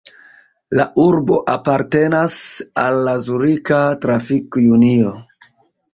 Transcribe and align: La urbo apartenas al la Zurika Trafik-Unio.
La 0.79 0.85
urbo 1.03 1.37
apartenas 1.55 2.39
al 2.87 2.99
la 3.09 3.15
Zurika 3.29 3.81
Trafik-Unio. 4.07 5.17